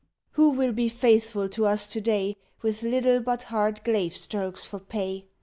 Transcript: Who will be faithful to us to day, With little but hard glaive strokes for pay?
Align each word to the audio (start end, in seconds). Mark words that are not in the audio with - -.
Who 0.31 0.49
will 0.49 0.71
be 0.71 0.89
faithful 0.89 1.47
to 1.49 1.67
us 1.67 1.87
to 1.89 2.01
day, 2.01 2.35
With 2.63 2.81
little 2.81 3.19
but 3.19 3.43
hard 3.43 3.83
glaive 3.83 4.15
strokes 4.15 4.65
for 4.65 4.79
pay? 4.79 5.27